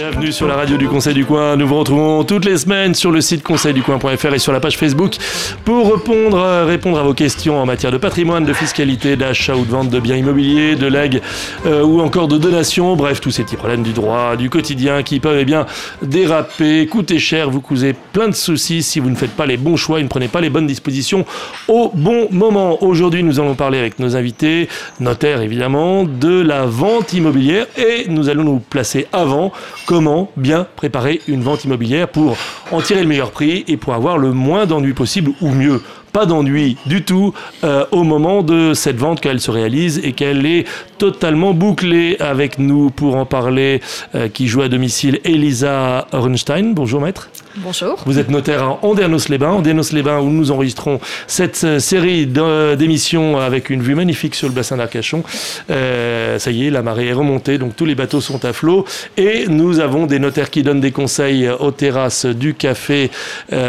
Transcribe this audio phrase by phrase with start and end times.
[0.00, 1.56] Bienvenue sur la radio du Conseil du Coin.
[1.56, 5.16] Nous vous retrouvons toutes les semaines sur le site conseilducoin.fr et sur la page Facebook
[5.62, 9.66] pour répondre, euh, répondre à vos questions en matière de patrimoine, de fiscalité, d'achat ou
[9.66, 11.20] de vente de biens immobiliers, de legs
[11.66, 12.96] euh, ou encore de donations.
[12.96, 15.66] Bref, tous ces petits problèmes du droit, du quotidien qui peuvent eh bien
[16.00, 19.76] déraper, coûter cher, vous causez plein de soucis si vous ne faites pas les bons
[19.76, 21.26] choix et ne prenez pas les bonnes dispositions
[21.68, 22.82] au bon moment.
[22.82, 28.30] Aujourd'hui, nous allons parler avec nos invités, notaires évidemment, de la vente immobilière et nous
[28.30, 29.52] allons nous placer avant
[29.90, 32.36] comment bien préparer une vente immobilière pour
[32.70, 35.82] en tirer le meilleur prix et pour avoir le moins d'ennuis possible ou mieux
[36.12, 37.32] pas d'ennui du tout
[37.64, 40.66] euh, au moment de cette vente qu'elle se réalise et qu'elle est
[40.98, 43.80] totalement bouclée avec nous pour en parler,
[44.14, 46.74] euh, qui joue à domicile Elisa Runstein.
[46.74, 47.30] Bonjour maître.
[47.56, 47.98] Bonjour.
[48.06, 53.82] Vous êtes notaire à Andernos-les-Bains, Andernos-les-Bains où nous enregistrons cette euh, série d'émissions avec une
[53.82, 55.22] vue magnifique sur le bassin d'Arcachon.
[55.68, 58.84] ça y est, la marée est remontée, donc tous les bateaux sont à flot
[59.16, 63.10] et nous avons des notaires qui donnent des conseils aux terrasses du café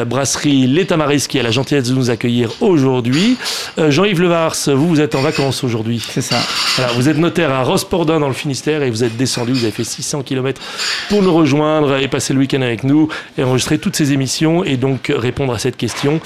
[0.07, 3.37] brasserie L'État Maris qui a la gentillesse de nous accueillir aujourd'hui.
[3.77, 6.03] Euh, Jean-Yves Levars, vous, vous êtes en vacances aujourd'hui.
[6.07, 6.37] C'est ça.
[6.95, 9.83] vous êtes notaire à Rospordin dans le Finistère et vous êtes descendu, vous avez fait
[9.83, 10.61] 600 km
[11.09, 14.77] pour nous rejoindre et passer le week-end avec nous et enregistrer toutes ces émissions et
[14.77, 16.21] donc répondre à cette question.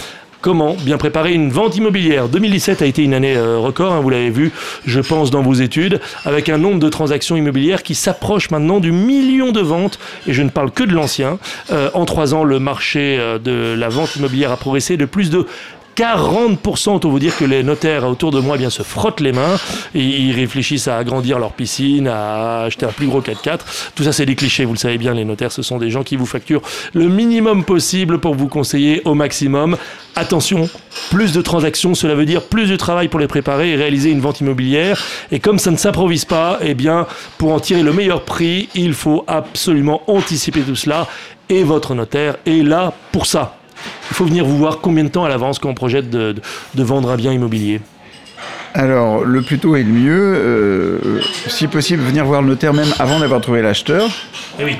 [0.45, 2.27] Comment bien préparer une vente immobilière?
[2.29, 4.51] 2017 a été une année euh, record, hein, vous l'avez vu,
[4.85, 8.91] je pense, dans vos études, avec un nombre de transactions immobilières qui s'approche maintenant du
[8.91, 11.39] million de ventes, et je ne parle que de l'ancien.
[11.71, 15.47] Euh, en trois ans, le marché de la vente immobilière a progressé de plus de
[15.95, 19.31] 40%, autant vous dire que les notaires autour de moi eh bien, se frottent les
[19.31, 19.57] mains
[19.93, 23.59] ils réfléchissent à agrandir leur piscine, à acheter un plus gros 4x4.
[23.95, 26.03] Tout ça, c'est des clichés, vous le savez bien, les notaires, ce sont des gens
[26.03, 26.61] qui vous facturent
[26.93, 29.77] le minimum possible pour vous conseiller au maximum.
[30.15, 30.69] Attention,
[31.11, 34.21] plus de transactions, cela veut dire plus de travail pour les préparer et réaliser une
[34.21, 35.01] vente immobilière.
[35.31, 37.07] Et comme ça ne s'improvise pas, eh bien,
[37.37, 41.07] pour en tirer le meilleur prix, il faut absolument anticiper tout cela.
[41.49, 43.57] Et votre notaire est là pour ça.
[44.09, 46.35] Il faut venir vous voir combien de temps à l'avance quand on projette de,
[46.75, 47.81] vendre un bien immobilier
[48.77, 50.33] alors, le plus tôt est le mieux.
[50.35, 54.09] Euh, si possible, venir voir le notaire même avant d'avoir trouvé l'acheteur.
[54.59, 54.75] Eh oui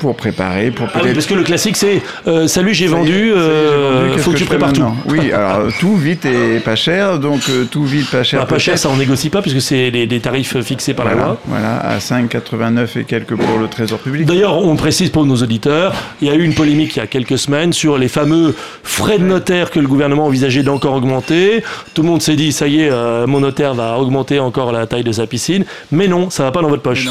[0.00, 1.14] pour préparer, pour ah peut-être.
[1.14, 4.82] parce que le classique c'est euh, salut j'ai vendu, euh, faut que, tu prépares tout.
[5.06, 8.40] Oui, alors tout vite et pas cher, donc euh, tout vite pas cher.
[8.40, 11.38] Bah, pas cher, ça on négocie pas puisque c'est des tarifs fixés par la loi.
[11.46, 14.26] Voilà, à 5,89 et quelques pour le Trésor public.
[14.26, 17.06] D'ailleurs, on précise pour nos auditeurs, il y a eu une polémique il y a
[17.06, 21.62] quelques semaines sur les fameux frais de notaire que le gouvernement envisageait d'encore augmenter.
[21.92, 22.90] Tout le monde s'est dit ça y est,
[23.26, 26.62] mon notaire va augmenter encore la taille de sa piscine, mais non, ça va pas
[26.62, 27.06] dans votre poche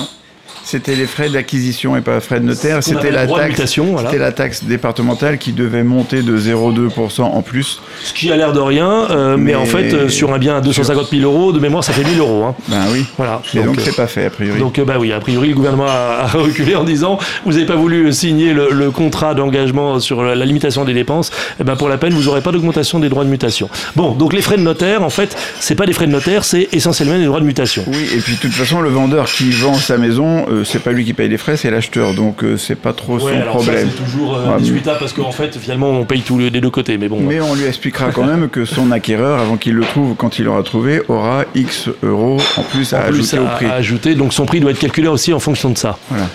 [0.69, 2.83] c'était les frais d'acquisition et pas frais de notaire.
[2.83, 4.15] C'était la, taxe, voilà.
[4.15, 7.81] la taxe départementale qui devait monter de 0,2% en plus.
[8.03, 10.61] Ce qui a l'air de rien, euh, mais, en fait, euh, sur un bien à
[10.61, 12.43] 250 000 euros, de mémoire, ça fait 1000 euros.
[12.43, 12.55] Hein.
[12.67, 13.03] Ben oui.
[13.17, 13.41] Voilà.
[13.55, 14.59] Et donc, c'est pas fait, a priori.
[14.59, 18.13] Donc, bah oui, a priori, le gouvernement a, reculé en disant vous n'avez pas voulu
[18.13, 22.13] signer le, contrat d'engagement sur la, limitation des dépenses, et eh ben pour la peine,
[22.13, 23.69] vous n'aurez pas d'augmentation des droits de mutation.
[23.95, 26.69] Bon, donc les frais de notaire, en fait, c'est pas des frais de notaire, c'est
[26.73, 27.83] essentiellement des droits de mutation.
[27.87, 31.05] Oui, et puis de toute façon, le vendeur qui vend sa maison, c'est pas lui
[31.05, 32.13] qui paye les frais, c'est l'acheteur.
[32.13, 33.89] Donc euh, c'est pas trop son problème.
[33.89, 36.97] C'est toujours euh, discutable parce qu'en fait, finalement, on paye tous les deux côtés.
[36.97, 37.19] Mais bon.
[37.19, 40.45] Mais on lui expliquera quand même que son acquéreur, avant qu'il le trouve, quand il
[40.45, 43.65] l'aura trouvé, aura X euros en plus à ajouter au prix.
[43.65, 45.97] À ajouter, donc son prix doit être calculé aussi en fonction de ça.
[46.09, 46.27] Voilà.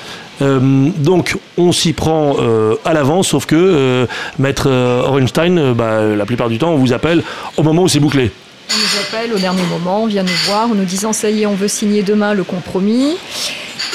[0.43, 2.37] Euh, donc on s'y prend
[2.85, 4.06] à l'avance, sauf que
[4.39, 7.23] Maître Orenstein, bah, la plupart du temps, on vous appelle
[7.56, 8.33] au moment où c'est bouclé.
[8.71, 11.43] On nous appelle au dernier moment, on vient nous voir en nous disant ça y
[11.43, 13.17] est, on veut signer demain le compromis.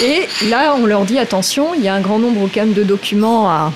[0.02, 2.84] Et là, on leur dit attention, il y a un grand nombre quand même de
[2.84, 3.72] documents à,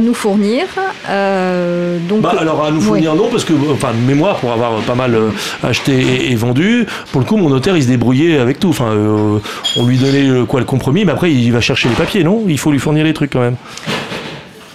[0.00, 0.64] nous fournir.
[1.08, 4.94] Euh, donc, bah, alors à nous fournir non, parce que, enfin, mémoire pour avoir pas
[4.94, 5.30] mal euh,
[5.62, 8.70] acheté et, vendu, pour le coup, mon notaire, il se débrouillait avec tout.
[8.70, 9.38] Enfin, euh,
[9.76, 12.44] on lui donnait quoi le compromis, mais après, il va chercher les papiers, non?
[12.48, 13.56] Il faut lui fournir les trucs quand même.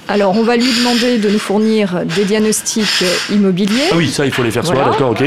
[0.07, 3.89] Alors, on va lui demander de nous fournir des diagnostics immobiliers.
[3.91, 5.23] Ah oui, ça, il faut les faire soi, d'accord, ok.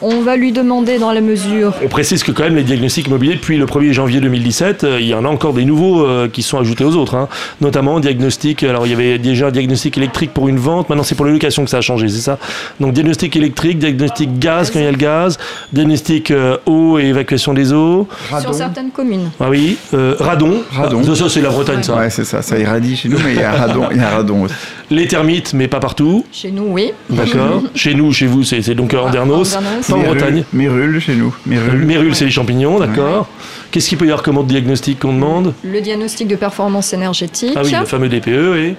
[0.00, 1.74] On va lui demander dans la mesure.
[1.84, 5.08] On précise que quand même les diagnostics immobiliers, depuis le 1er janvier 2017, euh, il
[5.08, 7.16] y en a encore des nouveaux euh, qui sont ajoutés aux autres.
[7.16, 7.28] Hein.
[7.60, 11.16] Notamment diagnostic, alors il y avait déjà un diagnostic électrique pour une vente, maintenant c'est
[11.16, 12.38] pour les locations que ça a changé, c'est ça
[12.78, 15.36] Donc diagnostic électrique, diagnostic gaz quand il y a le gaz,
[15.72, 18.06] diagnostic euh, eau et évacuation des eaux.
[18.40, 19.30] Sur certaines communes.
[19.40, 20.62] Ah oui, radon.
[20.72, 21.14] Radon.
[21.14, 21.96] ça, c'est la Bretagne ça.
[21.96, 24.10] Ouais c'est ça, ça irradie chez nous, mais il y a radon, il y a
[24.10, 24.54] radon aussi.
[24.90, 26.24] Les termites, mais pas partout.
[26.32, 26.92] Chez nous, oui.
[27.10, 27.62] D'accord.
[27.74, 29.56] chez nous, chez vous, c'est donc ah, Andernos.
[29.90, 30.44] En Bretagne.
[30.52, 31.34] Mérule chez nous.
[31.46, 33.28] Mérule, c'est les champignons, d'accord.
[33.70, 37.52] Qu'est-ce qu'il peut y avoir comme autre diagnostic qu'on demande Le diagnostic de performance énergétique.
[37.54, 38.76] Ah oui, le fameux DPE,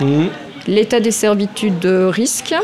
[0.00, 0.30] oui.
[0.66, 2.54] L'état des servitudes de risque.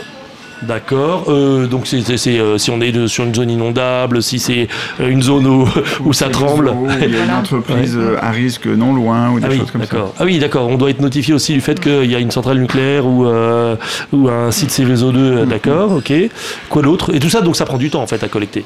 [0.62, 1.24] D'accord.
[1.28, 2.02] Euh, donc c'est,
[2.38, 4.68] euh, si on est sur une zone inondable, si c'est
[5.00, 5.68] euh, une zone où,
[6.04, 6.72] où ça tremble.
[7.02, 10.12] il y a une entreprise à risque non loin ou des ah choses comme ça.
[10.18, 10.68] Ah oui, d'accord.
[10.68, 13.26] On doit être notifié aussi du fait qu'il y a une centrale nucléaire ou,
[14.12, 15.44] ou un site Céveso 2.
[15.44, 15.48] Mm-hmm.
[15.48, 16.12] D'accord, ok.
[16.68, 17.14] Quoi d'autre?
[17.14, 18.64] Et tout ça, donc ça prend du temps en fait à collecter.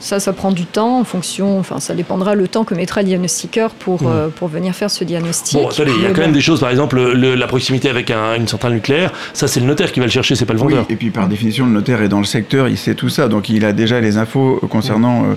[0.00, 3.08] Ça, ça prend du temps en fonction, enfin, ça dépendra le temps que mettra le
[3.08, 4.06] diagnostiqueur pour, hmm.
[4.08, 5.58] euh, pour venir faire ce diagnostic.
[5.58, 8.48] Bon, attendez, il y a quand même des choses, par exemple, la proximité avec une
[8.48, 10.86] centrale nucléaire, ça, c'est le notaire qui va le chercher, c'est pas le vendeur.
[10.88, 13.28] Oui, et puis par définition, le notaire est dans le secteur, il sait tout ça,
[13.28, 15.34] donc il a déjà les infos concernant euh,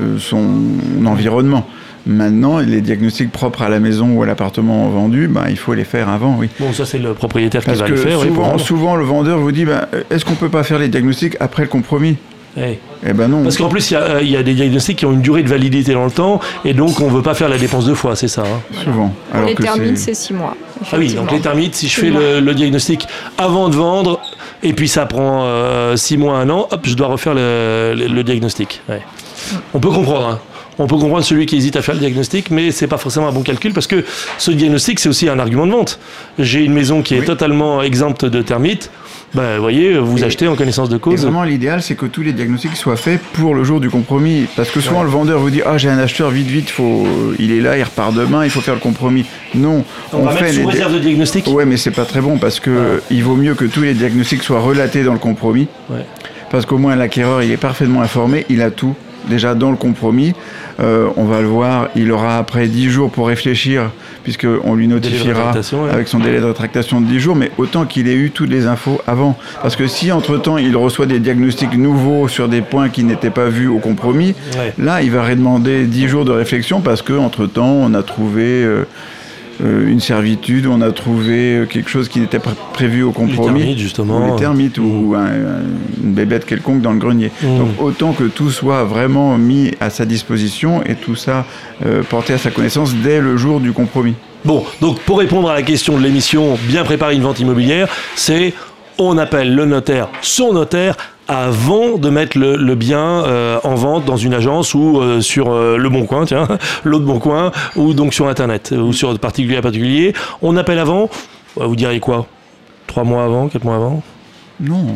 [0.00, 0.44] euh, son
[1.06, 1.66] environnement.
[2.04, 5.84] Maintenant, les diagnostics propres à la maison ou à l'appartement vendu, bah, il faut les
[5.84, 6.48] faire avant, oui.
[6.58, 8.20] Bon, ça c'est le propriétaire qui va le faire.
[8.20, 11.62] Souvent, souvent le vendeur vous dit, bah, est-ce qu'on peut pas faire les diagnostics après
[11.62, 12.16] le compromis?
[12.56, 12.78] Eh.
[13.06, 13.42] eh ben non.
[13.42, 16.04] Parce qu'en plus, il y, a des diagnostics qui ont une durée de validité dans
[16.04, 18.42] le temps, et donc on ne veut pas faire la dépense deux fois, c'est ça
[18.42, 19.14] hein Souvent.
[19.32, 20.56] Alors les termites, c'est six mois.
[20.92, 23.06] Ah oui, donc les termites, si je fais le, diagnostic
[23.38, 24.20] avant de vendre,
[24.62, 28.82] et puis ça prend euh, six mois, un an, hop, je dois refaire le, diagnostic.
[29.74, 30.28] On peut comprendre.
[30.28, 30.38] Hein.
[30.78, 33.32] On peut comprendre celui qui hésite à faire le diagnostic, mais c'est pas forcément un
[33.32, 34.04] bon calcul parce que
[34.38, 35.98] ce diagnostic, c'est aussi un argument de vente.
[36.38, 38.90] J'ai une maison qui est totalement exempte de termites
[39.34, 41.22] bah, vous voyez, vous achetez en connaissance de cause.
[41.22, 44.46] vraiment, l'idéal, c'est que tous les diagnostics soient faits pour le jour du compromis.
[44.56, 47.06] Parce que souvent, le vendeur vous dit Ah, j'ai un acheteur, vite, vite, faut...
[47.38, 49.24] il est là, il repart demain, il faut faire le compromis.
[49.54, 49.84] Non.
[50.12, 52.60] On, va fait mettre sous réserve de diagnostic Ouais, mais c'est pas très bon parce
[52.60, 55.66] que il vaut mieux que tous les diagnostics soient relatés dans le compromis.
[56.50, 58.94] Parce qu'au moins, l'acquéreur, il est parfaitement informé, il a tout
[59.28, 60.34] déjà dans le compromis.
[60.82, 63.90] Euh, on va le voir, il aura après 10 jours pour réfléchir,
[64.24, 65.52] puisqu'on lui notifiera
[65.92, 68.66] avec son délai de rétractation de 10 jours, mais autant qu'il ait eu toutes les
[68.66, 69.38] infos avant.
[69.60, 73.48] Parce que si entre-temps il reçoit des diagnostics nouveaux sur des points qui n'étaient pas
[73.48, 74.34] vus au compromis,
[74.78, 78.64] là il va redemander 10 jours de réflexion parce qu'entre-temps on a trouvé...
[78.64, 78.84] Euh,
[79.60, 83.60] une servitude, on a trouvé euh, quelque chose qui n'était pas prévu au compromis.
[83.60, 84.18] Les termites, justement.
[84.18, 86.04] Ou les termites, ou mm.
[86.04, 87.30] une bébête quelconque dans le grenier.
[87.42, 87.58] Mm.
[87.58, 91.44] Donc autant que tout soit vraiment mis à sa disposition et tout ça
[91.84, 94.14] euh, porté à sa connaissance dès le jour du compromis.
[94.44, 98.54] Bon, donc pour répondre à la question de l'émission, bien préparer une vente immobilière, c'est
[98.98, 100.96] on appelle le notaire, son notaire,
[101.28, 105.76] avant de mettre le, bien euh, en vente dans une agence ou euh, sur euh,
[105.76, 106.48] le Bon Coin, tiens,
[106.84, 110.14] l'autre Bon Coin, ou donc sur Internet, ou sur particulier à particulier.
[110.40, 111.08] On appelle avant,
[111.56, 112.26] vous diriez quoi?
[112.86, 114.02] Trois mois avant, quatre mois avant?
[114.60, 114.94] Non,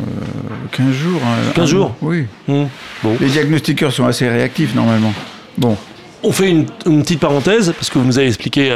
[0.71, 1.21] 15 jours.
[1.55, 1.95] 15 hein, jours?
[2.01, 2.25] Oui.
[2.47, 2.63] Mmh.
[3.03, 3.17] Bon.
[3.19, 5.13] Les diagnostiqueurs sont assez réactifs normalement.
[5.57, 5.75] Bon.
[6.23, 8.71] On fait une, petite parenthèse, parce que vous nous avez expliqué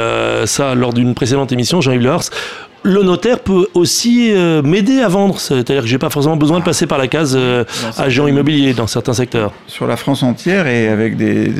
[0.46, 2.22] ça lors d'une précédente émission, Jean-Yves Lars
[2.82, 5.38] le notaire peut aussi euh, m'aider à vendre.
[5.38, 7.64] C'est-à-dire que j'ai pas forcément besoin de passer par la case euh,
[7.98, 9.52] agent immobilier dans certains secteurs.
[9.66, 11.52] Sur la France entière et avec des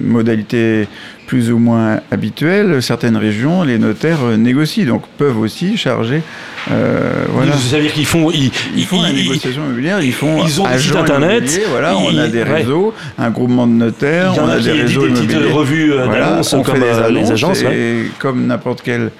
[0.00, 0.86] modalités
[1.26, 6.22] plus ou moins habituelles, certaines régions, les notaires euh, négocient, donc peuvent aussi charger.
[6.66, 7.52] voilà.
[7.56, 8.50] C'est-à-dire qu'ils font, ils,
[8.84, 11.60] font la négociation immobilière, ils font ils ont agent internet.
[11.70, 15.52] Voilà, on a des réseaux, un groupement de notaires, on a, des réseaux des petites
[15.52, 16.80] revues d'annonces comme
[17.14, 17.62] les, agences.
[17.62, 19.10] Et comme n'importe quel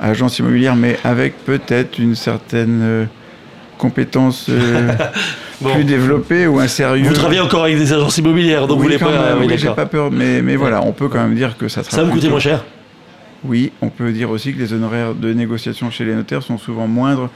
[0.00, 3.04] agence immobilière, mais avec peut-être une certaine euh,
[3.76, 4.92] compétence euh,
[5.64, 7.08] plus développée ou un sérieux.
[7.08, 9.36] Vous travaillez encore avec des agences immobilières, donc vous voulez pas.
[9.38, 11.82] oui, j'ai pas peur, mais, mais voilà, on peut quand même dire que ça.
[11.82, 12.64] Ça va me coûter moins cher?
[13.44, 16.88] Oui, on peut dire aussi que les honoraires de négociation chez les notaires sont souvent
[16.88, 17.30] moindres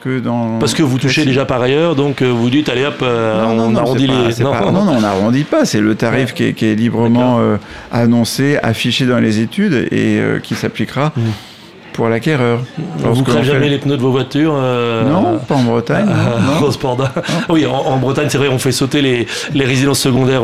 [0.00, 0.60] que dans.
[0.60, 4.06] Parce que vous touchez déjà par ailleurs, donc euh, vous dites allez hop, on arrondit
[4.06, 4.44] les.
[4.44, 5.64] Non, non, non, on n'arrondit pas.
[5.64, 7.40] C'est le tarif qui, est, librement
[7.90, 11.12] annoncé, affiché dans les études et qui s'appliquera.
[11.16, 11.20] Mmh
[11.98, 12.60] pour l'acquéreur.
[12.98, 16.06] Vous crèvez jamais les pneus de vos voitures euh, Non, pas en Bretagne.
[17.48, 20.42] Oui, en, Bretagne, c'est vrai, on fait sauter les, les résidences secondaires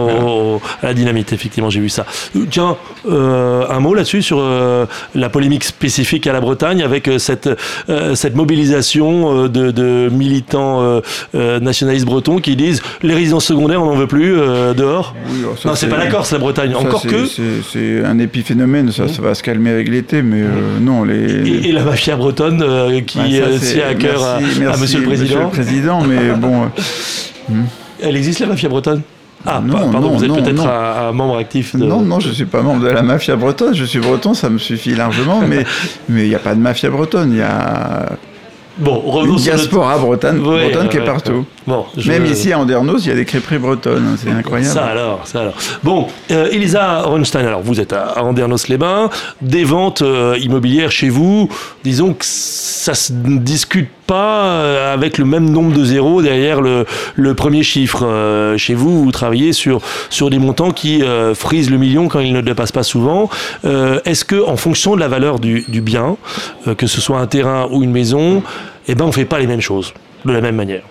[0.83, 2.07] à la dynamite, effectivement, j'ai vu ça.
[2.51, 2.77] Tiens,
[3.09, 7.49] euh, un mot là-dessus sur euh, la polémique spécifique à la Bretagne avec cette,
[8.15, 11.01] cette mobilisation de, de militants
[11.35, 14.35] nationalistes bretons qui disent les résidences secondaires, on n'en veut plus
[14.77, 15.15] dehors.
[15.31, 16.75] Oui, oh, non, c'est pas d'accord, c'est la Bretagne.
[16.75, 17.27] Encore que.
[17.27, 20.43] C'est un épiphénomène, ça, ça va se calmer avec l'été, mais
[20.81, 25.01] non, les et, la mafia bretonne euh, qui bah, euh, tient à cœur à, Monsieur
[25.01, 25.25] le Président.
[25.25, 26.63] Monsieur le Président, mais bon.
[26.63, 26.67] Euh,
[27.49, 27.65] hmm.
[28.03, 29.03] Elle existe la mafia bretonne?
[29.47, 31.85] Ah, non, pardon, vous êtes peut-être un, membre actif de...
[31.85, 33.75] Non, non, je ne suis pas membre de la mafia bretonne.
[33.75, 35.67] Je suis breton, ça me suffit largement, mais
[36.09, 37.33] il n'y a pas de mafia bretonne.
[37.33, 38.07] Il y a
[38.77, 41.45] Bon, revenons Une diaspora bretonne, bretonne qui est partout.
[41.67, 44.75] Bon, Même ici à Andernos, il y a des crêperies bretonnes, hein, c'est incroyable.
[44.75, 45.55] Ça alors, ça alors.
[45.83, 51.49] Bon, euh, Elisa Ronstein, alors vous êtes à Andernos-les-Bains, des ventes euh, immobilières chez vous,
[51.85, 56.87] disons que ça se discute pas euh, avec le même nombre de zéros derrière le,
[57.15, 58.05] le premier chiffre.
[58.05, 59.81] Euh, chez vous, vous travaillez sur,
[60.31, 61.03] des montants qui
[61.35, 63.29] frisent le million quand ils ne dépassent pas souvent.
[63.65, 66.17] Est-ce que, en fonction de la valeur du, du bien,
[66.79, 68.43] que ce soit un terrain ou une maison,
[68.89, 69.93] eh ben, on ne fait pas les mêmes choses
[70.25, 70.83] de la même manière?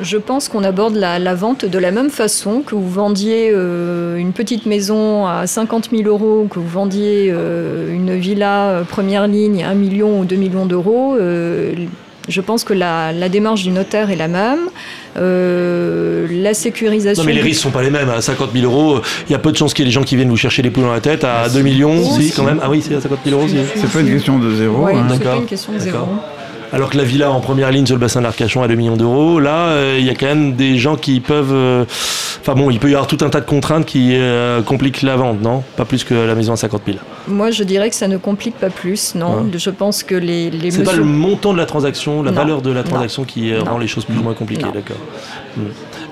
[0.00, 4.32] Je pense qu'on aborde la, vente de la même façon que vous vendiez euh, une
[4.32, 9.64] petite maison à 50 000 euros, que vous vendiez euh, une villa euh, première ligne
[9.64, 11.16] à 1 million ou 2 millions d'euros.
[11.18, 14.68] je pense que la, démarche du notaire est la même.
[15.16, 17.22] la sécurisation.
[17.22, 18.10] Non, mais les risques sont pas les mêmes.
[18.10, 20.04] À 50 000 euros, il y a peu de chances qu'il y ait des gens
[20.04, 21.24] qui viennent vous chercher les poules dans la tête.
[21.24, 22.60] À 2 millions, si, quand même.
[22.62, 23.48] Ah oui, c'est à 50 000 euros.
[23.48, 24.86] C'est pas une question de zéro.
[24.86, 25.06] hein.
[25.10, 26.06] C'est pas une question de zéro.
[26.72, 28.96] Alors que la villa en première ligne sur le bassin de l'Arcachon à 2 millions
[28.96, 31.52] d'euros, là, euh, il y a quand même des gens qui peuvent.
[31.52, 31.84] Euh,
[32.40, 35.16] enfin bon, il peut y avoir tout un tas de contraintes qui euh, compliquent la
[35.16, 35.62] vente, non?
[35.76, 36.98] Pas plus que la maison à 50 000.
[37.28, 39.48] Moi, je dirais que ça ne complique pas plus, non.
[39.54, 40.50] Je pense que les.
[40.50, 43.78] les C'est pas le montant de la transaction, la valeur de la transaction qui rend
[43.78, 44.96] les choses plus ou moins compliquées, d'accord.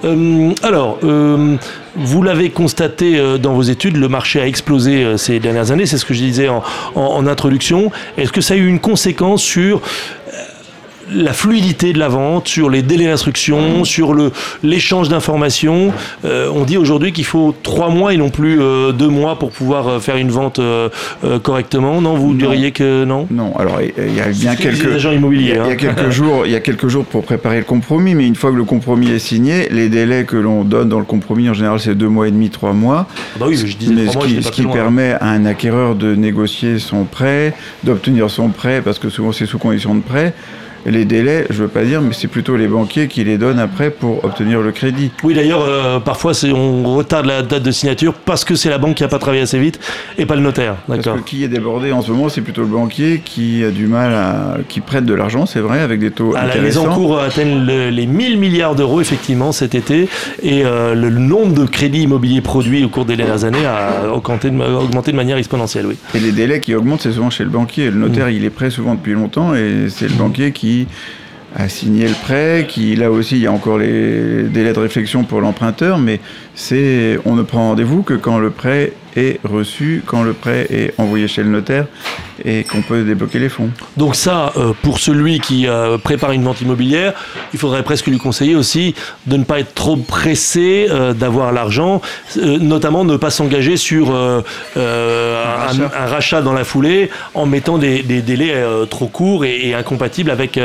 [0.02, 0.52] Hmm.
[0.62, 0.98] alors,
[1.96, 6.04] vous l'avez constaté dans vos études, le marché a explosé ces dernières années, c'est ce
[6.04, 7.90] que je disais en introduction.
[8.16, 9.82] Est-ce que ça a eu une conséquence sur
[11.12, 14.32] la fluidité de la vente, sur les délais d'instruction, sur le,
[14.62, 15.92] l'échange d'informations.
[16.24, 19.50] Euh, on dit aujourd'hui qu'il faut trois mois et non plus euh, deux mois pour
[19.50, 20.60] pouvoir euh, faire une vente
[21.42, 22.00] correctement.
[22.00, 23.26] Non, vous diriez que non?
[23.30, 25.58] Non, alors il y a bien quelques agents immobiliers.
[25.64, 28.26] Il y a, quelques jours, il y a quelques jours pour préparer le compromis, mais
[28.26, 31.48] une fois que le compromis est signé, les délais que l'on donne dans le compromis
[31.48, 33.06] en général c'est deux mois et demi, trois mois.
[33.10, 36.14] Ah bah oui, je disais mais ce qui, ce qui permet à un acquéreur de
[36.14, 40.34] négocier son prêt, d'obtenir son prêt, parce que souvent c'est sous condition de prêt
[40.86, 43.58] les délais, je ne veux pas dire, mais c'est plutôt les banquiers qui les donnent
[43.58, 45.10] après pour obtenir le crédit.
[45.22, 48.96] Oui, d'ailleurs, euh, parfois on retarde la date de signature parce que c'est la banque
[48.96, 49.80] qui n'a pas travaillé assez vite
[50.18, 50.76] et pas le notaire.
[50.86, 53.86] Parce que qui est débordé en ce moment, c'est plutôt le banquier qui a du
[53.86, 54.56] mal à.
[54.68, 56.82] qui prête de l'argent, c'est vrai, avec des taux ah, intéressants.
[56.82, 60.08] Les encours atteignent les 1000 milliards d'euros, effectivement, cet été,
[60.42, 64.50] et euh, le nombre de crédits immobiliers produits au cours des dernières années a augmenté
[64.50, 65.96] de, manière exponentielle, oui.
[66.14, 67.90] Et les délais qui augmentent, c'est souvent chez le banquier.
[67.90, 68.32] Le notaire, mm.
[68.32, 70.52] il est prêt souvent depuis longtemps et c'est le banquier
[71.56, 75.24] a signé le prêt, qui là aussi il y a encore les délais de réflexion
[75.24, 76.20] pour l'emprunteur, mais
[76.54, 80.94] c'est on ne prend rendez-vous que quand le prêt est reçu, quand le prêt est
[80.98, 81.86] envoyé chez le notaire
[82.44, 83.70] et qu'on peut débloquer les fonds.
[83.96, 87.12] Donc ça, euh, pour celui qui euh, prépare une vente immobilière,
[87.52, 88.94] il faudrait presque lui conseiller aussi
[89.26, 92.00] de ne pas être trop pressé euh, d'avoir l'argent,
[92.36, 94.42] notamment ne pas s'engager sur un,
[96.06, 96.42] rachat.
[96.42, 98.54] dans la foulée en mettant des, délais
[98.90, 100.58] trop courts et, et incompatibles avec,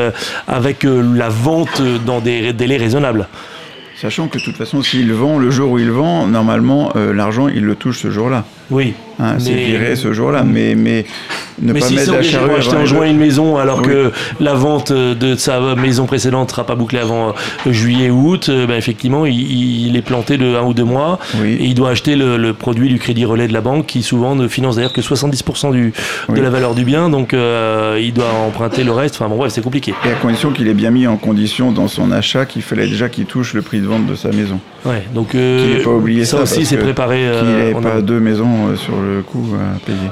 [0.48, 3.28] avec la vente dans des délais raisonnables.
[4.00, 7.66] Sachant que de toute façon, s'il vend le jour où il vend, normalement, l'argent, il
[7.66, 8.46] le touche ce jour-là.
[8.72, 8.94] Oui.
[9.20, 10.44] Hein, c'est viré ce jour-là.
[10.44, 11.06] Mais, mais
[11.62, 12.56] ne mais pas si mettre la charrue.
[12.56, 16.66] acheter en juin une maison alors que la vente de sa maison précédente ne sera
[16.66, 20.64] pas bouclée avant euh, juillet ou août, euh, ben effectivement, il, est planté de un
[20.64, 23.86] ou deux mois et il doit acheter le, produit du crédit relais de la banque
[23.86, 25.94] qui souvent ne finance d'ailleurs que 70% du,
[26.30, 27.10] de la valeur du bien.
[27.10, 29.16] Donc euh, il doit emprunter le reste.
[29.16, 29.94] Enfin bon, bref, c'est compliqué.
[30.06, 33.10] Et à condition qu'il ait bien mis en condition dans son achat qu'il fallait déjà
[33.10, 34.60] qu'il touche le prix de vente de sa maison.
[34.86, 37.30] Ouais, donc euh, pas oublié ça, aussi, c'est préparé.
[37.40, 40.10] qu'il n'ait pas deux maisons sur le coup à payer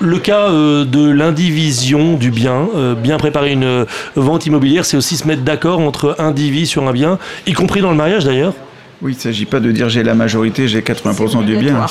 [0.00, 3.84] le cas euh, de l'indivision du bien, euh, bien préparer une euh,
[4.16, 7.90] vente immobilière, c'est aussi se mettre d'accord entre individus sur un bien, y compris dans
[7.90, 8.54] le mariage d'ailleurs.
[9.02, 11.84] Oui, il ne s'agit pas de dire j'ai la majorité, j'ai 80% du bien.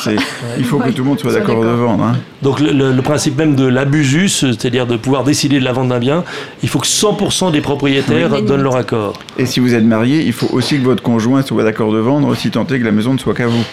[0.57, 2.05] Il faut que tout le monde soit d'accord de vendre.
[2.05, 2.17] Hein.
[2.41, 6.23] Donc le, principe même de l'abusus, c'est-à-dire de pouvoir décider de la vente d'un bien,
[6.63, 9.19] il faut que 100% des propriétaires donnent leur accord.
[9.37, 12.29] Et si vous êtes marié, il faut aussi que votre conjoint soit d'accord de vendre,
[12.29, 13.63] aussi tenter que la maison ne soit qu'à vous.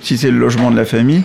[0.00, 1.24] Si c'est le logement de la famille,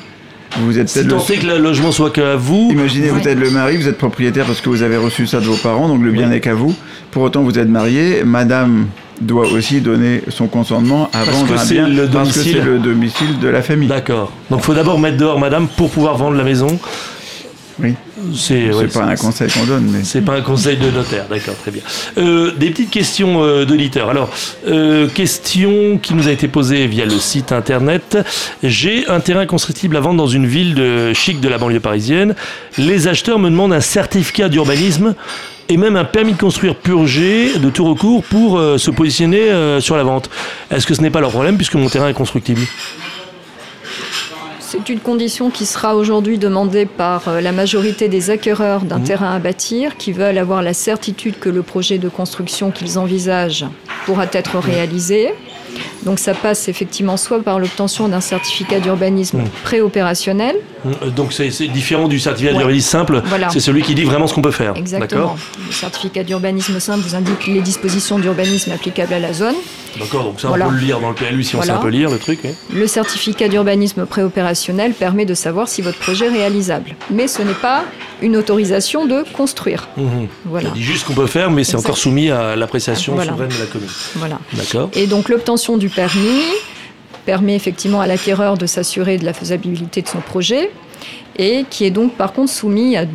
[0.60, 2.70] vous êtes si tant que le logement soit qu'à vous.
[2.72, 5.46] Imaginez, vous êtes le mari, vous êtes propriétaire parce que vous avez reçu ça de
[5.46, 6.76] vos parents, donc le bien n'est qu'à vous.
[7.12, 8.24] Pour autant, vous êtes marié.
[8.24, 8.88] Madame
[9.22, 13.48] doit aussi donner son consentement à vendre un bien parce que c'est le domicile de
[13.48, 13.88] la famille.
[13.88, 14.32] D'accord.
[14.50, 16.80] Donc il faut d'abord mettre dehors madame pour pouvoir vendre la maison.
[17.82, 17.96] Oui.
[18.36, 19.90] C'est pas un conseil qu'on donne.
[19.92, 20.04] Mais...
[20.04, 21.82] C'est pas un conseil de notaire, d'accord, très bien.
[22.18, 24.10] Euh, des petites questions euh, d'auditeurs.
[24.10, 24.30] Alors,
[24.68, 28.18] euh, question qui nous a été posée via le site internet.
[28.64, 32.36] J'ai un terrain constructible à vendre dans une ville de chic de la banlieue parisienne.
[32.78, 35.16] Les acheteurs me demandent un certificat d'urbanisme
[35.70, 40.04] et même un permis de construire purgé de tout recours pour se positionner sur la
[40.04, 40.30] vente.
[40.70, 42.62] Est-ce que ce n'est pas leur problème puisque mon terrain est constructible?
[44.72, 49.04] C'est une condition qui sera aujourd'hui demandée par euh, la majorité des acquéreurs d'un mmh.
[49.04, 53.66] terrain à bâtir qui veulent avoir la certitude que le projet de construction qu'ils envisagent
[54.06, 54.60] pourra être mmh.
[54.60, 55.34] réalisé.
[56.04, 59.50] Donc ça passe effectivement soit par l'obtention d'un certificat d'urbanisme mmh.
[59.66, 60.56] préopérationnel,
[61.16, 63.22] donc c'est différent du certificat d'urbanisme simple,
[63.52, 64.76] c'est celui qui dit vraiment ce qu'on peut faire.
[64.76, 65.36] Exactement.
[65.68, 69.56] Le certificat d'urbanisme simple vous indique les dispositions d'urbanisme applicables à la zone.
[70.00, 71.90] D'accord, donc ça on peut le lire dans le PLU si on sait un peu
[71.90, 72.40] lire le truc.
[72.74, 76.96] Le certificat d'urbanisme préopérationnel permet de savoir si votre projet est réalisable.
[77.10, 77.84] Mais ce n'est pas
[78.22, 79.90] une autorisation de construire.
[79.98, 80.26] Mmh.
[80.46, 80.70] Voilà.
[80.76, 83.66] Il dit juste qu'on peut faire, mais c'est encore soumis à l'appréciation souveraine de la
[83.66, 83.90] commune.
[84.16, 84.40] Voilà.
[84.54, 84.90] D'accord.
[84.94, 86.44] Et donc l'obtention du permis
[87.26, 90.72] permet effectivement à l'acquéreur de s'assurer de la faisabilité de son projet
[91.38, 93.06] et qui est donc par contre soumis à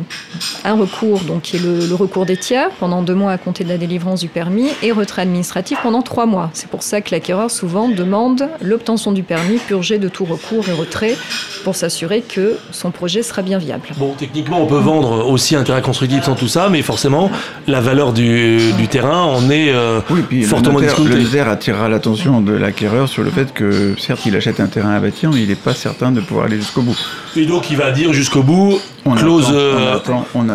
[0.65, 3.69] un recours, donc qui est le, recours des tiers pendant deux mois à compter de
[3.69, 6.49] la délivrance du permis et retrait administratif pendant trois mois.
[6.53, 10.73] C'est pour ça que l'acquéreur souvent demande l'obtention du permis purgé de tout recours et
[10.73, 11.15] retrait
[11.63, 13.83] pour s'assurer que son projet sera bien viable.
[13.97, 17.29] Bon, techniquement, on peut vendre aussi un terrain constructible sans tout ça, mais forcément,
[17.67, 21.89] la valeur du, terrain en est euh, oui, puis fortement le notaire, Le notaire attirera
[21.89, 25.41] l'attention de l'acquéreur sur le fait que, certes, il achète un terrain à bâtir, mais
[25.41, 26.97] il n'est pas certain de pouvoir aller jusqu'au bout.
[27.37, 28.79] Et donc, il va dire jusqu'au bout.
[29.05, 29.53] On clause.
[29.53, 29.97] Euh,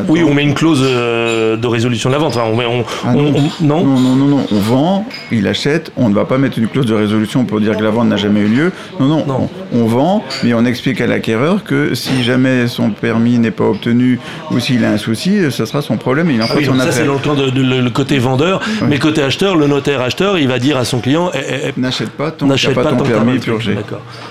[0.09, 2.37] oui, on met une clause euh, de résolution de la vente.
[2.37, 2.65] on met,
[3.05, 3.33] ah non.
[3.61, 3.85] non?
[3.85, 5.93] non, non, non, On vend, il achète.
[5.97, 8.17] On ne va pas mettre une clause de résolution pour dire que la vente n'a
[8.17, 8.73] jamais eu lieu.
[9.01, 9.25] Non, non.
[9.27, 9.49] non.
[9.73, 14.19] On, vend, mais on explique à l'acquéreur que si jamais son permis n'est pas obtenu
[14.51, 16.29] ou s'il a un souci, ce sera son problème.
[16.31, 18.61] Et il en ah oui, son ça, c'est dans le, de, le, côté vendeur.
[18.87, 21.81] Mais côté acheteur, le notaire acheteur, il va dire à son client eh, eh, eh,
[21.81, 23.77] n'achète pas ton, pas, ton permis purgé.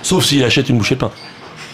[0.04, 1.12] Sauf s'il achète une bouchée de pain.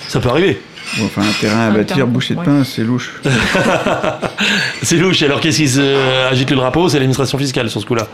[0.08, 0.62] Ça peut arriver.
[1.04, 3.14] Enfin, un terrain à bâtir, boucher de pain, c'est louche.
[4.82, 5.22] c'est louche.
[5.22, 6.88] Alors, qu'est-ce qui se agite le drapeau?
[6.88, 8.08] C'est l'administration fiscale sur ce coup-là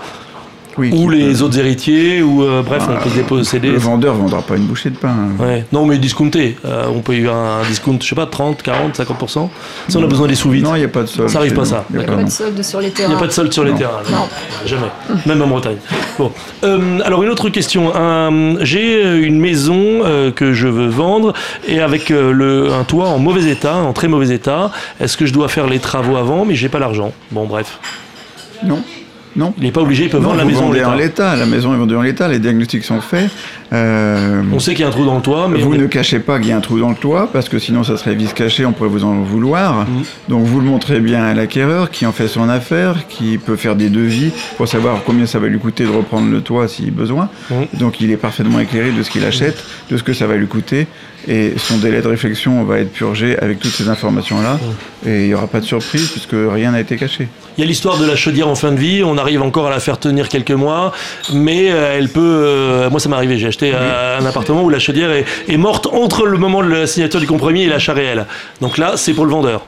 [0.78, 3.72] ou les autres héritiers, ou euh, bref, on peut se déposséder.
[3.72, 5.16] Le vendeur ne vendra pas une bouchée de pain.
[5.40, 5.66] Ouais.
[5.72, 6.58] Non, mais discounté.
[6.66, 9.50] Euh, on peut y avoir un discount, je sais pas, 30, 40, 50%.
[9.88, 10.64] Si on a besoin des sous vides.
[10.64, 11.30] Non, il n'y a pas de solde.
[11.30, 11.86] Ça n'arrive pas ça.
[11.92, 13.10] Il n'y a, pas de solde sur les terrains.
[13.10, 14.02] Il n'y a pas de solde sur les terrains.
[14.12, 14.28] Non.
[14.66, 14.88] Jamais.
[15.26, 15.78] Même en Bretagne.
[16.18, 16.32] Bon.
[16.64, 17.92] Euh, alors, une autre question.
[18.62, 20.02] J'ai une maison
[20.36, 21.34] que je veux vendre
[21.68, 24.72] et avec le, un toit en mauvais état, en très mauvais état.
[25.00, 27.12] Est-ce que je dois faire les travaux avant, mais j'ai pas l'argent?
[27.32, 27.80] Bon, bref.
[28.64, 28.82] Non.
[29.36, 29.54] Non.
[29.58, 31.36] Il n'est pas obligé, il peut vendre la maison en l'état.
[31.36, 33.30] La maison est vendue en l'état, les diagnostics sont faits.
[33.72, 35.60] Euh, on sait qu'il y a un trou dans le toit, mais.
[35.60, 37.84] Vous ne cachez pas qu'il y a un trou dans le toit, parce que sinon
[37.84, 39.86] ça serait vis caché, on pourrait vous en vouloir.
[39.86, 40.04] Mm.
[40.30, 43.76] Donc vous le montrez bien à l'acquéreur qui en fait son affaire, qui peut faire
[43.76, 47.30] des devis pour savoir combien ça va lui coûter de reprendre le toit s'il besoin.
[47.50, 47.56] Mm.
[47.80, 50.48] Donc il est parfaitement éclairé de ce qu'il achète, de ce que ça va lui
[50.48, 50.88] coûter.
[51.28, 54.56] Et son délai de réflexion va être purgé avec toutes ces informations-là.
[54.56, 55.10] Mm.
[55.10, 57.28] Et il n'y aura pas de surprise puisque rien n'a été caché.
[57.58, 59.04] Il y a l'histoire de la chaudière en fin de vie.
[59.04, 60.92] On arrive encore à la faire tenir quelques mois,
[61.34, 62.22] mais euh, elle peut.
[62.22, 63.38] Euh, moi, ça m'est arrivé.
[63.38, 66.88] J'ai acheté euh, un appartement où la chaudière est, morte entre le moment de la
[66.88, 68.26] signature du compromis et l'achat réel.
[68.60, 69.66] Donc là, c'est pour le vendeur.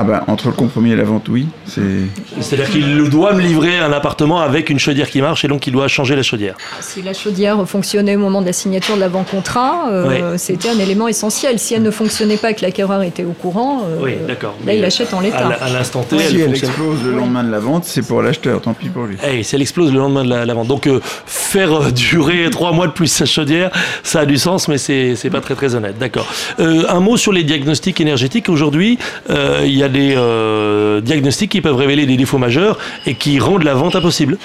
[0.00, 1.48] Ah bah, entre le compromis et la vente, oui.
[1.66, 5.72] C'est-à-dire qu'il doit me livrer un appartement avec une chaudière qui marche et donc il
[5.72, 6.54] doit changer la chaudière.
[6.80, 11.08] Si la chaudière fonctionnait au moment de la signature de l'avant-contrat, euh, c'était un élément
[11.08, 11.58] essentiel.
[11.58, 14.26] Si elle ne fonctionnait pas et que l'acquéreur était au courant, euh,
[14.64, 15.48] là il achète en l'état.
[15.60, 18.74] À l'instant T, si elle, explose le lendemain de la vente, c'est pour l'acheteur, tant
[18.74, 19.16] pis pour lui.
[19.20, 20.68] Hey, si elle explose le lendemain de la, vente.
[20.68, 23.72] Donc euh, faire durer trois mois de plus sa chaudière,
[24.04, 25.98] ça a du sens, mais c'est pas très très honnête.
[25.98, 26.28] D'accord.
[26.60, 28.48] un mot sur les diagnostics énergétiques.
[28.48, 28.96] Aujourd'hui,
[29.28, 33.64] il y a des euh, diagnostics qui peuvent révéler des défauts majeurs et qui rendent
[33.64, 34.38] la vente impossible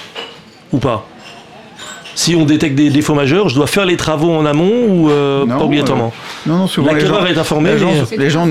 [0.72, 1.06] Ou pas
[2.16, 5.44] si on détecte des défauts majeurs, je dois faire les travaux en amont ou euh,
[5.46, 6.12] pas obligatoirement
[6.46, 7.70] euh, Non, non, souvent L'acquéreur est informé.
[8.16, 8.48] Les gens,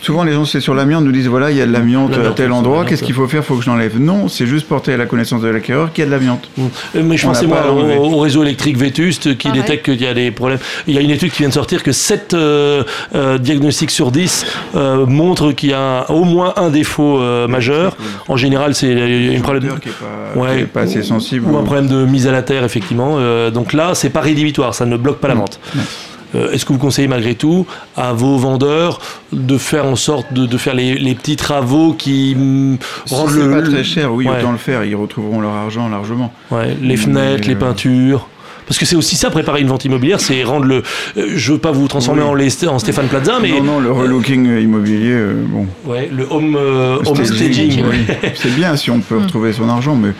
[0.00, 2.30] Souvent, les gens, c'est sur l'amiante, nous disent voilà, il y a de l'amiante à
[2.30, 3.44] tel endroit, qu'est-ce qu'il faut faire?
[3.44, 3.98] Faut que je l'enlève.
[3.98, 6.48] Non, c'est juste porter à la connaissance de l'acquéreur qu'il y a de l'amiante.
[6.56, 6.66] Mmh.
[7.02, 10.58] Mais je pensais moi au, réseau électrique vétuste qui détecte qu'il y a des problèmes.
[10.86, 14.10] Il y a une étude qui vient de sortir que 7 euh, euh, diagnostics sur
[14.10, 17.96] 10 euh, montrent qu'il y a au moins un défaut majeur.
[18.28, 21.46] En général, c'est un problème qui n'est pas, assez sensible.
[21.50, 23.18] Ou, un problème de mise à la terre, effectivement.
[23.50, 25.60] donc là, c'est pas rédhibitoire, ça ne bloque pas la vente.
[26.34, 27.66] Est-ce que vous conseillez malgré tout
[27.96, 29.00] à vos vendeurs
[29.32, 32.78] de faire en sorte de, faire les, petits travaux qui mm,
[33.10, 33.50] rendent le.
[33.50, 34.84] pas très cher, oui, autant le faire.
[34.84, 36.32] Ils retrouveront leur argent largement.
[36.80, 38.28] les fenêtres, les euh, peintures.
[38.66, 40.82] Parce que c'est aussi ça, préparer une vente immobilière, c'est rendre le.
[41.16, 43.50] Euh, je veux pas vous transformer en, en, Stéphane Plaza, mais.
[43.50, 45.16] Non, non, le relooking immobilier,
[45.46, 45.66] bon.
[45.84, 47.82] Ouais, le home, home staging.
[48.34, 49.22] c'est bien si on peut mm.
[49.22, 50.12] retrouver son argent, mais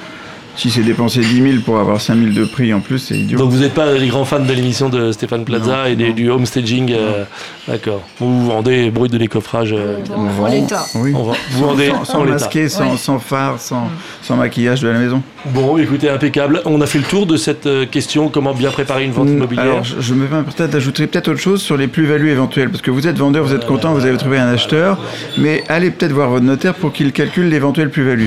[0.57, 3.39] si c'est dépenser 10 000 pour avoir 5 000 de prix en plus, c'est idiot.
[3.39, 6.93] Donc vous n'êtes pas les grands fans de l'émission de Stéphane Plaza et du homestaging
[6.93, 7.25] euh,
[7.69, 8.03] D'accord.
[8.19, 10.85] Vous vendez bruit de décoffrage euh, On vend l'état.
[10.97, 11.13] Oui.
[11.15, 11.35] On vend.
[11.53, 13.89] Vous vendez sans, masquer, sans, sans, phare, sans,
[14.21, 15.23] sans, maquillage de la maison.
[15.47, 16.61] Bon, écoutez, impeccable.
[16.65, 19.33] On a fait le tour de cette euh, question comment bien préparer une vente mm,
[19.33, 19.65] immobilière.
[19.65, 22.69] Alors, je, me permets peut-être d'ajouter peut-être autre chose sur les plus-values éventuelles.
[22.69, 24.99] Parce que vous êtes vendeur, vous êtes content, vous avez trouvé un acheteur.
[25.39, 28.27] Mais allez peut-être voir votre notaire pour qu'il calcule l'éventuelle plus-value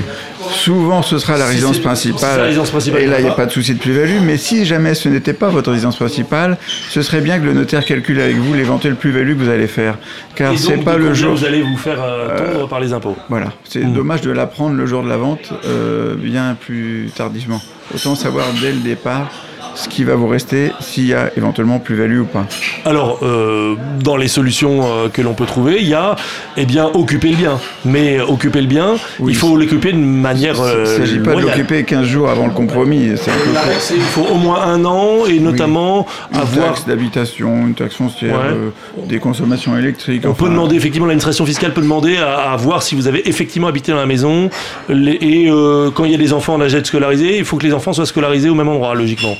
[0.56, 2.50] Souvent, ce sera la résidence principale.
[2.98, 4.20] Et là, il n'y a pas de souci de plus-value.
[4.22, 6.56] Mais si jamais ce n'était pas votre résidence principale,
[6.90, 9.98] ce serait bien que le notaire calcule avec vous l'éventuelle plus-value que vous allez faire.
[10.34, 11.34] Car c'est pas le jour.
[11.36, 13.16] Vous allez vous faire euh, tondre par les impôts.
[13.28, 13.52] Voilà.
[13.64, 13.92] C'est hmm.
[13.92, 17.60] dommage de l'apprendre le jour de la vente, euh, bien plus tardivement.
[17.94, 19.30] Autant savoir dès le départ
[19.74, 22.46] ce qui va vous rester s'il y a éventuellement plus-value ou pas
[22.84, 26.16] Alors, euh, dans les solutions euh, que l'on peut trouver, il y a
[26.56, 27.58] eh bien, occuper le bien.
[27.84, 30.56] Mais occuper le bien, il faut l'occuper de manière.
[30.56, 33.10] il ne s'agit pas de l'occuper 15 jours avant le compromis.
[33.10, 36.68] il faut au moins un an et notamment une avoir.
[36.68, 38.70] taxe d'habitation, une taxe foncière, euh,
[39.06, 40.24] des consommations électriques.
[40.26, 43.92] On peut demander, effectivement, l'administration fiscale peut demander à, voir si vous avez effectivement habité
[43.92, 44.50] dans la maison.
[44.88, 45.48] et
[45.94, 47.92] quand il y a des enfants en âge d'être scolarisés, il faut que les enfants
[47.92, 49.36] soient scolarisés au même endroit, logiquement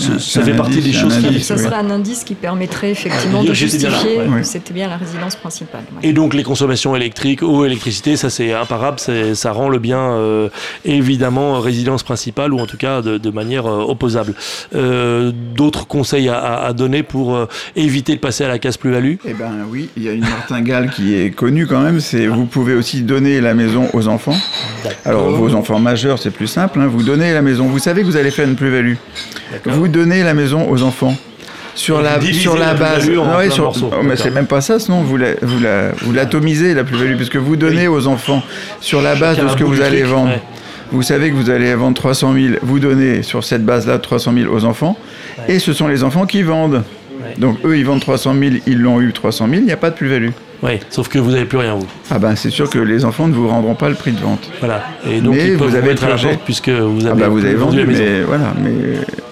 [0.00, 1.40] ça fait partie des choses qui.
[1.40, 5.82] Ça serait un indice qui permettrait effectivement de justifier que c'était bien la résidence principale.
[6.02, 10.48] Et donc les consommations électriques, eau, électricité, ça c'est imparable, ça rend le bien euh,
[10.84, 14.34] évidemment résidence principale ou en tout cas de, manière euh, opposable.
[14.74, 19.16] Euh, d'autres conseils à, donner pour éviter de passer à la case plus-value?
[19.24, 22.46] Eh ben oui, il y a une martingale qui est connue quand même, c'est vous
[22.46, 24.36] pouvez aussi donner la maison aux enfants.
[25.04, 26.86] Alors vos enfants majeurs, c'est plus simple, hein.
[26.86, 28.94] vous donnez la maison, vous savez que vous allez faire une plus-value?
[29.66, 31.16] Vous donnez la maison aux enfants.
[31.74, 33.08] Sur la, sur la, base.
[33.08, 37.56] Non, mais c'est même pas ça, sinon vous l'atomisez la, vous la, plus-value, puisque vous
[37.56, 38.42] donnez aux enfants.
[38.80, 40.32] Sur la base de ce que vous allez vendre.
[40.92, 44.52] Vous savez que vous allez vendre 300 000, vous donnez sur cette base-là 300 000
[44.52, 44.98] aux enfants,
[45.46, 46.82] et ce sont les enfants qui vendent.
[47.38, 49.90] Donc eux, ils vendent 300 000, ils l'ont eu 300 000, il n'y a pas
[49.90, 50.30] de plus-value.
[50.62, 51.86] Oui, sauf que vous n'avez plus rien, vous.
[52.10, 54.50] Ah ben, c'est sûr que les enfants ne vous rendront pas le prix de vente.
[54.60, 54.84] Voilà.
[55.10, 56.06] Et donc, ils vous avez mettre
[56.44, 58.72] puisque vous avez, ah ben, vous avez vendu, mais voilà, mais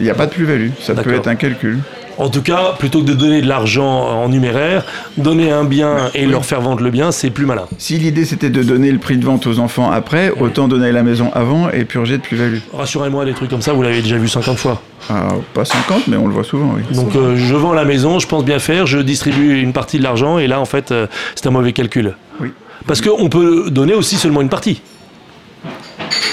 [0.00, 0.70] il n'y a pas de plus-value.
[0.80, 1.78] Ça peut être un calcul.
[2.18, 4.84] En tout cas, plutôt que de donner de l'argent en numéraire,
[5.16, 7.66] donner un bien et leur faire vendre le bien, c'est plus malin.
[7.78, 11.04] Si l'idée c'était de donner le prix de vente aux enfants après, autant donner la
[11.04, 12.58] maison avant et purger de plus-value.
[12.72, 14.82] Rassurez-moi, des trucs comme ça, vous l'avez déjà vu 50 fois.
[15.08, 16.82] Ah, pas 50, mais on le voit souvent, oui.
[16.92, 20.02] Donc euh, je vends la maison, je pense bien faire, je distribue une partie de
[20.02, 22.16] l'argent et là, en fait, euh, c'est un mauvais calcul.
[22.40, 22.48] Oui.
[22.88, 24.82] Parce qu'on peut donner aussi seulement une partie.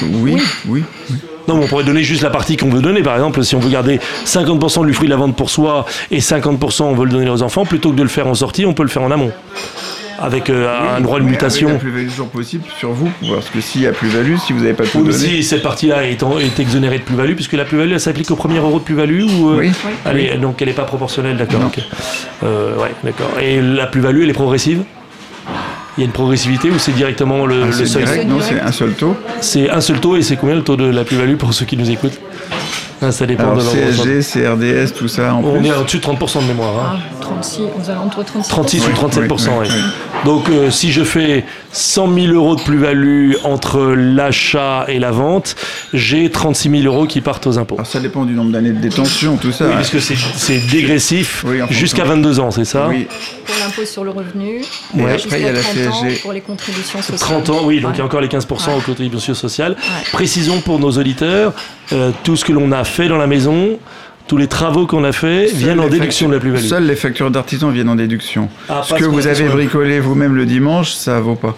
[0.02, 0.42] oui.
[0.68, 0.84] oui.
[1.48, 3.04] Non, on pourrait donner juste la partie qu'on veut donner.
[3.04, 6.20] Par exemple, si on veut garder 50% du fruit de la vente pour soi et
[6.20, 8.74] 50% on veut le donner aux enfants, plutôt que de le faire en sortie, on
[8.74, 9.32] peut le faire en amont.
[10.18, 11.68] Avec euh, un droit de mutation.
[11.68, 14.60] Avec la plus-value toujours possible sur vous, parce que s'il y a plus-value, si vous
[14.60, 15.12] n'avez pas tout donné.
[15.12, 18.60] Si cette partie-là est, est, exonérée de plus-value, puisque la plus-value, elle s'applique au premier
[18.60, 19.58] euro de plus-value ou euh,
[20.06, 20.40] oui.
[20.40, 21.60] donc elle n'est pas proportionnelle, d'accord.
[22.44, 23.30] Euh, ouais, d'accord.
[23.42, 24.84] Et la plus-value, elle est progressive?
[25.98, 29.16] Il y a une progressivité ou c'est directement le, ah, Non, c'est un seul taux.
[29.42, 31.78] C'est un seul taux et c'est combien le taux de la plus-value pour ceux qui
[31.78, 32.20] nous écoutent?
[33.08, 35.34] Ah, ça dépend Alors, de CSG, CRDS, tout ça.
[35.34, 36.74] En on est au-dessus de 30% de mémoire.
[36.78, 37.00] Hein.
[37.00, 38.50] Ah, 36, aux alentours de 36.
[38.50, 39.68] 36 ou 37%, oui.
[40.24, 45.56] Donc, euh, si je fais 100 000 euros de plus-value entre l'achat et la vente,
[45.94, 47.76] j'ai 36 000 euros qui partent aux impôts.
[47.76, 49.66] Alors, ça dépend du nombre d'années de détention, tout ça.
[49.68, 52.88] Oui, parce que c'est dégressif jusqu'à 22 ans, c'est ça?
[52.90, 53.08] Oui.
[53.46, 54.62] Pour l'impôt sur le revenu.
[54.98, 56.22] Et après, il y a la CSG.
[56.22, 57.20] Pour les contributions sociales.
[57.20, 59.76] 30 ans, oui, donc il y a encore les 15% aux contributions sociales.
[60.12, 61.54] Précisons pour nos auditeurs,
[61.92, 63.78] euh, tout ce que l'on a fait dans la maison,
[64.28, 66.66] tous les travaux qu'on a fait viennent en déduction de la plus-value.
[66.66, 68.50] Seules les factures d'artisan viennent en déduction.
[68.70, 71.56] Ah, ce que vous avez bricolé vous-même le dimanche, ça vaut pas.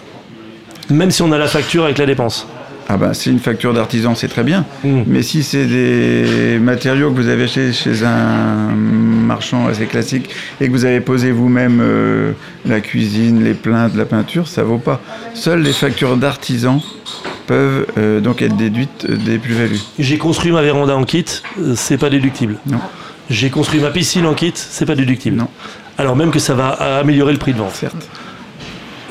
[0.90, 2.46] Même si on a la facture avec la dépense.
[2.90, 4.64] Ah ben, c'est une facture d'artisan, c'est très bien.
[4.82, 5.02] Hmm.
[5.06, 10.68] Mais si c'est des matériaux que vous avez achetés chez un marchand assez classique et
[10.68, 12.32] que vous avez posé vous-même euh,
[12.64, 15.02] la cuisine, les plaintes, la peinture, ça vaut pas.
[15.34, 16.82] Seules les factures d'artisan
[17.48, 19.80] peuvent euh, donc être déduites des plus-values.
[19.98, 21.24] J'ai construit ma véranda en kit,
[21.58, 22.58] euh, c'est pas déductible.
[22.66, 22.78] Non.
[23.30, 25.36] J'ai construit ma piscine en kit, c'est pas déductible.
[25.36, 25.48] Non.
[25.96, 26.68] Alors même que ça va
[27.00, 27.74] améliorer le prix de vente.
[27.74, 28.08] Certes.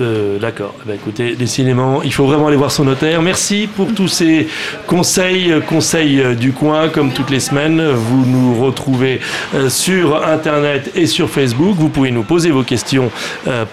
[0.02, 0.76] Euh, d'accord.
[0.84, 3.22] Eh ben, écoutez, décidément, il faut vraiment aller voir son notaire.
[3.22, 4.48] Merci pour tous ces
[4.86, 7.82] conseils, conseils euh, du coin, comme toutes les semaines.
[7.82, 9.20] Vous nous retrouvez
[9.56, 11.76] euh, sur Internet et sur Facebook.
[11.78, 13.10] Vous pouvez nous poser vos questions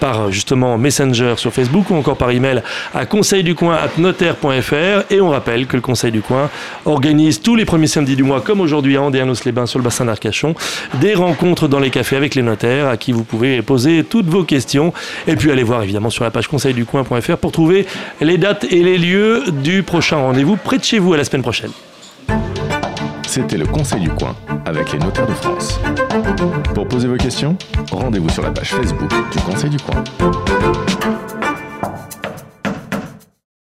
[0.01, 2.63] par justement Messenger sur Facebook ou encore par email
[2.95, 5.13] à conseilducoin@notaire.fr.
[5.13, 6.49] Et on rappelle que le Conseil du coin
[6.85, 10.55] organise tous les premiers samedis du mois, comme aujourd'hui à Andéanos-les-Bains sur le bassin d'Arcachon,
[11.01, 14.45] des rencontres dans les cafés avec les notaires à qui vous pouvez poser toutes vos
[14.45, 14.93] questions
[15.27, 17.87] et puis aller voir évidemment sur la page conseilducoin.fr pour trouver
[18.20, 21.42] les dates et les lieux du prochain rendez-vous près de chez vous à la semaine
[21.42, 21.72] prochaine.
[23.27, 25.81] C'était le Conseil du Coin avec les notaires de France.
[26.72, 27.57] Pour poser vos questions,
[27.90, 30.05] rendez-vous sur la page Facebook du Conseil du Coin.